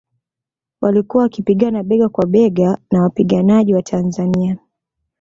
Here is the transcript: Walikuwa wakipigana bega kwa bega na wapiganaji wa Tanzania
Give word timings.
Walikuwa 0.81 1.23
wakipigana 1.23 1.83
bega 1.83 2.09
kwa 2.09 2.25
bega 2.25 2.77
na 2.91 3.01
wapiganaji 3.03 3.73
wa 3.73 3.81
Tanzania 3.81 4.57